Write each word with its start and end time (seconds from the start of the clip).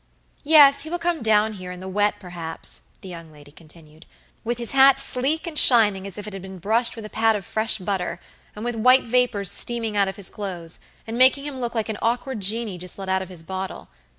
"Yes, 0.43 0.81
he 0.81 0.89
will 0.89 0.97
come 0.97 1.21
down 1.21 1.53
here 1.53 1.71
in 1.71 1.79
the 1.79 1.87
wet, 1.87 2.15
perhaps," 2.19 2.81
the 3.01 3.07
young 3.07 3.31
lady 3.31 3.51
continued, 3.51 4.07
"with 4.43 4.57
his 4.57 4.71
hat 4.71 4.97
sleek 4.97 5.45
and 5.45 5.59
shining 5.59 6.07
as 6.07 6.17
if 6.17 6.25
it 6.25 6.33
had 6.33 6.41
been 6.41 6.57
brushed 6.57 6.95
with 6.95 7.05
a 7.05 7.09
pat 7.11 7.35
of 7.35 7.45
fresh 7.45 7.77
butter, 7.77 8.17
and 8.55 8.65
with 8.65 8.75
white 8.75 9.03
vapors 9.03 9.51
steaming 9.51 9.95
out 9.95 10.07
of 10.07 10.15
his 10.15 10.31
clothes, 10.31 10.79
and 11.05 11.19
making 11.19 11.45
him 11.45 11.59
look 11.59 11.75
like 11.75 11.87
an 11.87 11.99
awkward 12.01 12.39
genie 12.39 12.79
just 12.79 12.97
let 12.97 13.09
out 13.09 13.21
of 13.21 13.29
his 13.29 13.43
bottle. 13.43 13.89